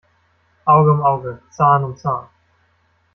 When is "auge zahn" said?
1.03-1.83